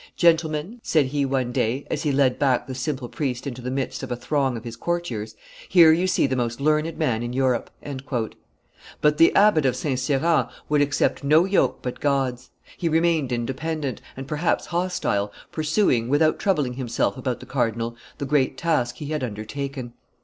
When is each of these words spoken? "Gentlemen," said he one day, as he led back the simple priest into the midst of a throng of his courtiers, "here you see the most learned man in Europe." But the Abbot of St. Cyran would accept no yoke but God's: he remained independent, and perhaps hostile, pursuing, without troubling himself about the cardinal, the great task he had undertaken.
"Gentlemen," 0.17 0.79
said 0.81 1.05
he 1.05 1.25
one 1.25 1.51
day, 1.51 1.85
as 1.91 2.01
he 2.01 2.11
led 2.11 2.39
back 2.39 2.65
the 2.65 2.73
simple 2.73 3.07
priest 3.07 3.45
into 3.45 3.61
the 3.61 3.69
midst 3.69 4.01
of 4.01 4.11
a 4.11 4.15
throng 4.15 4.57
of 4.57 4.63
his 4.63 4.75
courtiers, 4.75 5.35
"here 5.69 5.91
you 5.91 6.07
see 6.07 6.25
the 6.25 6.35
most 6.35 6.59
learned 6.59 6.97
man 6.97 7.21
in 7.21 7.33
Europe." 7.33 7.69
But 8.99 9.19
the 9.19 9.31
Abbot 9.35 9.63
of 9.63 9.75
St. 9.75 9.99
Cyran 9.99 10.47
would 10.69 10.81
accept 10.81 11.23
no 11.23 11.45
yoke 11.45 11.83
but 11.83 11.99
God's: 11.99 12.49
he 12.75 12.89
remained 12.89 13.31
independent, 13.31 14.01
and 14.17 14.27
perhaps 14.27 14.65
hostile, 14.65 15.31
pursuing, 15.51 16.09
without 16.09 16.39
troubling 16.39 16.73
himself 16.73 17.15
about 17.15 17.39
the 17.39 17.45
cardinal, 17.45 17.95
the 18.17 18.25
great 18.25 18.57
task 18.57 18.95
he 18.95 19.09
had 19.11 19.23
undertaken. 19.23 19.93